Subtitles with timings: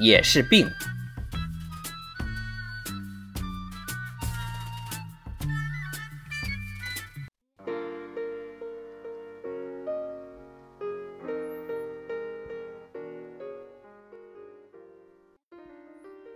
[0.00, 0.66] 也是病。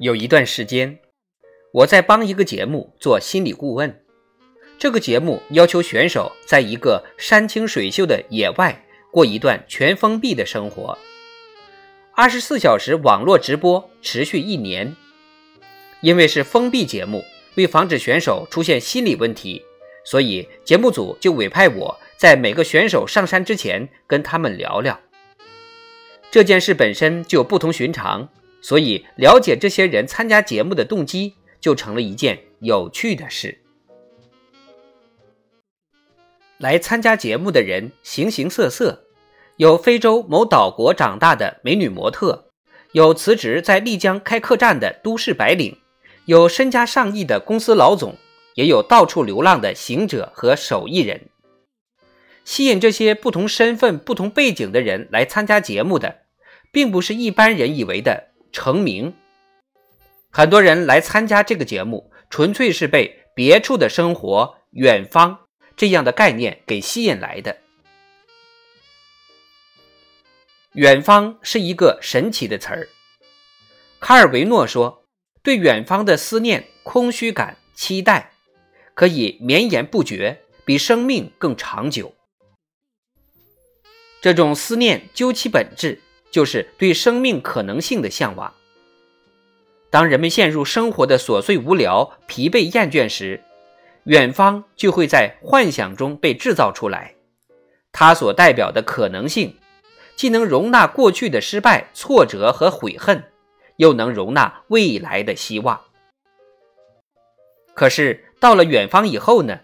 [0.00, 0.98] 有一段时间，
[1.72, 4.02] 我在帮一个节目做心理顾问。
[4.78, 10.98] 这个节目要求选手在一个山清水秀的野外过一段全封闭的生活，
[12.16, 14.94] 二十四小时网络直播，持续一年。
[16.00, 17.24] 因为是封闭节目，
[17.56, 19.64] 为防止选手出现心理问题，
[20.04, 25.00] 所以节目组就委派我在每个选手上山之前跟他们聊聊。
[26.30, 28.28] 这件事本身就不同寻常。
[28.60, 33.60] 所以，了解这些人参加节目的动机，就成了一件有趣的事。
[36.56, 39.03] 来参加节目的人形形色色，
[39.56, 42.50] 有非洲某岛国长大的美女模特，
[42.92, 45.78] 有辞职在丽江开客栈的都市白领，
[46.26, 48.16] 有身家上亿的公司老总，
[48.54, 51.28] 也有到处流浪的行者和手艺人。
[52.44, 56.22] 吸引这些不同身份、不同背景的人来参加节目的，
[56.72, 58.34] 并不是一般人以为的。
[58.52, 59.14] 成名，
[60.30, 65.40] 很多人来参加这个节目，纯粹是被别处的生活、远方
[65.76, 67.56] 这样的概念给吸引来的。
[70.74, 72.88] 远方是一个神奇的词儿。
[73.98, 75.04] 卡尔维诺说
[75.42, 78.32] ：“对远方的思念、空虚感、期待，
[78.94, 82.14] 可以绵延不绝，比生命更长久。
[84.20, 86.00] 这种思念究其本质。”
[86.34, 88.52] 就是对生命可能性的向往。
[89.88, 93.44] 当人们陷入生活的琐碎、无聊、疲惫、厌倦时，
[94.06, 97.14] 远方就会在幻想中被制造出来。
[97.92, 99.56] 它所代表的可能性，
[100.16, 103.24] 既能容纳过去的失败、挫折和悔恨，
[103.76, 105.80] 又能容纳未来的希望。
[107.74, 109.60] 可是到了远方以后呢？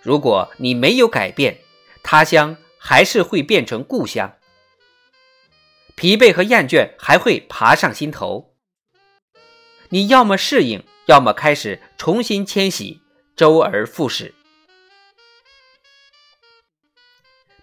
[0.00, 1.58] 如果你没有改变，
[2.02, 4.32] 他乡还是会变成故乡。
[5.94, 8.54] 疲惫和厌倦还会爬上心头，
[9.90, 13.00] 你要么适应，要么开始重新迁徙，
[13.36, 14.34] 周而复始。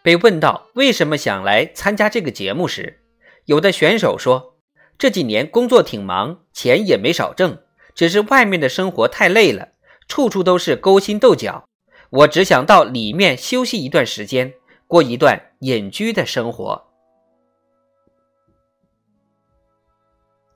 [0.01, 3.01] 被问到为什么想来参加这个节目时，
[3.45, 4.57] 有的选手说
[4.97, 7.61] ：“这几年工作挺忙，钱也没少挣，
[7.93, 9.69] 只是外面的生活太累了，
[10.07, 11.67] 处处都是勾心斗角，
[12.09, 14.53] 我只想到里面休息一段时间，
[14.87, 16.87] 过一段隐居的生活。”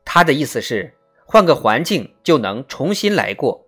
[0.06, 0.94] 他的意思是，
[1.26, 3.68] 换个环境就能重新来过。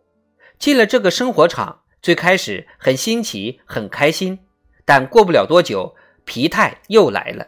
[0.60, 4.45] 进了这个生活场，最开始很新奇、很开心，
[4.86, 7.48] 但过不了多久，疲态又来了。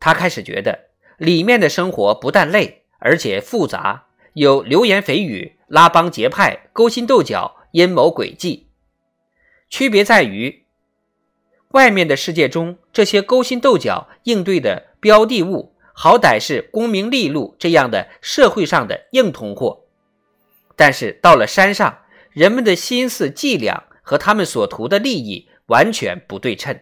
[0.00, 8.68] 他开始觉得里面的生活不但累，而且复杂，有流言蜚语、拉帮结派、勾心斗角、阴谋诡计。
[9.68, 10.64] 区别在于，
[11.68, 15.72] 外面的世界中，这些勾心斗角应对的标的物。
[15.94, 19.84] 好歹是功名利禄这样的社会上的硬通货，
[20.74, 21.98] 但是到了山上，
[22.30, 26.78] 人们的心思伎俩和他们所图的利益完全不对称。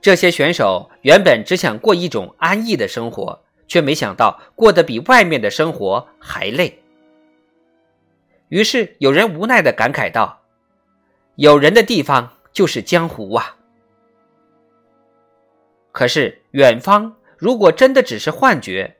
[0.00, 6.82] 这些选手原本只想过一种安逸的生活，却没想到过得比外面的生活还累。
[8.48, 10.42] 于是有人无奈地感慨道
[11.36, 13.56] ：“有人的地方就是江湖啊。”
[15.92, 18.96] 可是，远方如果真的只是幻觉，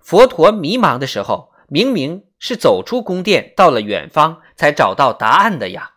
[0.00, 5.94] 佛陀迷茫的时候，明明是走出宫殿，到了远方才找到答案的呀。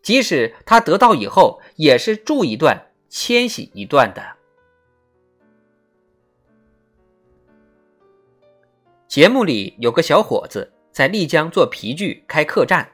[0.00, 4.22] 即使他得到以后，也是住一段，迁徙一段的。
[9.08, 12.92] 节目里有个小伙子在丽江做皮具，开客栈，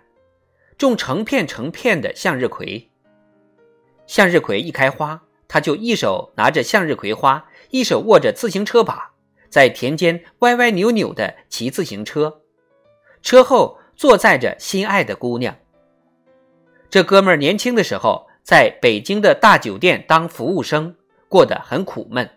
[0.78, 2.90] 种成片成片的向日葵。
[4.06, 5.23] 向日葵一开花。
[5.46, 9.12] 他就一手拿着向日葵花，一手握着自行车把，
[9.48, 12.43] 在田间歪歪扭扭的骑自行车，
[13.22, 15.56] 车后坐载着心爱的姑娘。
[16.88, 20.94] 这哥们儿年轻的时候在北京的大酒店当服务生，
[21.28, 22.28] 过得很苦闷。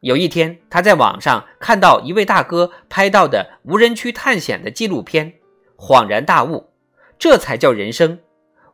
[0.00, 5.34] 有一天，他在网上看到一位大哥拍到的无人区探险的纪录片，
[5.76, 6.70] 恍然大悟：
[7.18, 8.18] 这才叫人生！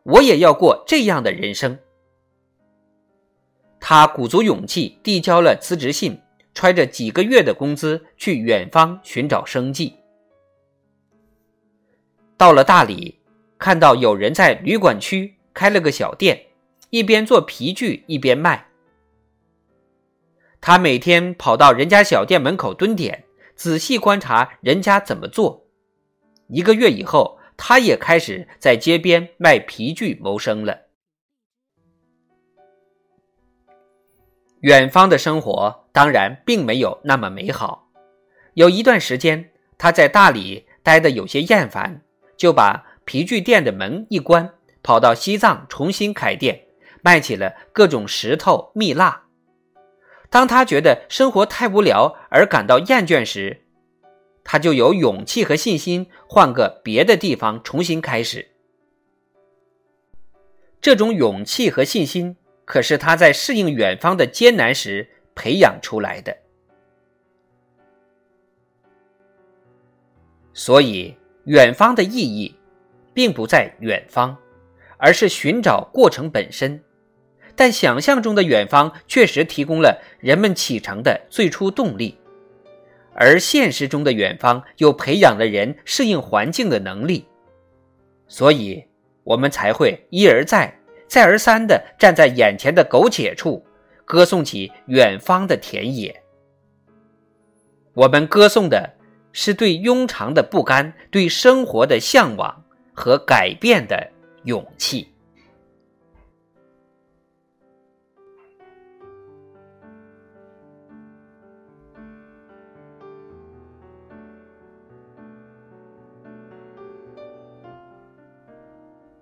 [0.05, 1.79] 我也要过这样的人生。
[3.79, 6.19] 他鼓足勇气递交了辞职信，
[6.59, 9.95] 揣着几个月的工资去远方寻找生计。
[12.37, 13.21] 到了大理，
[13.59, 16.47] 看到有人在旅馆区开了个小店，
[16.91, 18.67] 一边做皮具一边卖。
[20.61, 23.23] 他每天跑到人家小店门口蹲点，
[23.55, 25.65] 仔细观察人家怎么做。
[26.49, 30.88] 一个月以后，他也开始在街边卖皮具谋生了。
[34.61, 37.89] 远方的生活当然并没有那么美好。
[38.55, 42.03] 有一段时间，他在大理待得有些厌烦，
[42.37, 44.53] 就把皮具店的门一关，
[44.83, 46.65] 跑到西藏重新开店，
[47.03, 49.25] 卖起了各种石头、蜜蜡。
[50.29, 53.63] 当他觉得生活太无聊而感到厌倦时，
[54.43, 58.49] 他就有勇气和信心换个别的地方重新开始。
[60.81, 62.37] 这种勇气和信心
[62.69, 66.37] 可是他在适应远方的艰难时培养出来的。
[70.53, 72.55] 所以，远方的意义，
[73.15, 74.37] 并不在远方，
[74.99, 76.79] 而是寻找过程本身。
[77.57, 82.19] 但想象中的远方确实提供了人们启程的最初动力，
[83.15, 87.27] 而现实中的远方又培养了人适应环境的能力，
[88.27, 88.85] 所以
[89.25, 90.78] 我们才会一而再、
[91.09, 93.65] 再而三地站在眼前的苟且处，
[94.05, 96.23] 歌颂起远方的田野。
[97.95, 98.95] 我们歌颂的
[99.33, 102.63] 是对庸常的不甘、对生活的向往
[102.95, 104.09] 和改变的
[104.45, 105.13] 勇气。